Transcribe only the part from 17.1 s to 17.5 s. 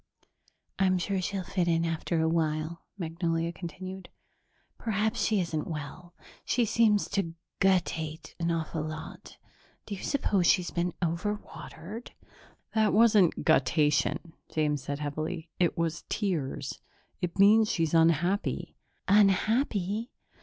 It